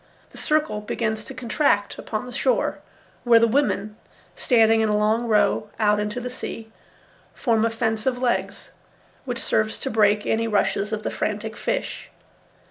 The 0.31 0.39
circle 0.39 0.81
begins 0.81 1.23
to 1.25 1.35
contract 1.35 1.99
upon 1.99 2.25
the 2.25 2.31
shore, 2.31 2.79
where 3.23 3.37
the 3.39 3.47
women, 3.47 3.97
standing 4.35 4.81
in 4.81 4.89
a 4.89 4.97
long 4.97 5.27
row 5.27 5.69
out 5.79 5.99
into 5.99 6.19
the 6.19 6.27
sea, 6.31 6.71
form 7.35 7.63
a 7.65 7.69
fence 7.69 8.07
of 8.07 8.19
legs, 8.19 8.71
which 9.25 9.37
serves 9.37 9.77
to 9.81 9.91
break 9.91 10.25
any 10.25 10.47
rushes 10.47 10.91
of 10.91 11.03
the 11.03 11.11
frantic 11.11 11.55
fish. 11.55 12.09